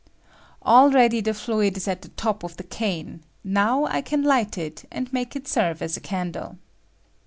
[0.65, 4.83] Already the fluid ia at the top of the cane; now I can light it
[4.91, 6.57] and make it serve as a candle.